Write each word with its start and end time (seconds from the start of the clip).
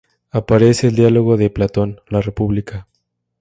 Aparece 0.31 0.87
en 0.87 0.93
el 0.93 0.95
diálogo 0.95 1.37
de 1.37 1.51
Platón, 1.51 2.01
"La 2.07 2.21
República". 2.21 2.87